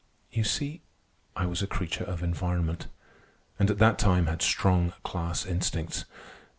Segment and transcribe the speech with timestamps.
[0.31, 0.81] You see,
[1.35, 2.87] I was a creature of environment,
[3.59, 6.05] and at that time had strong class instincts.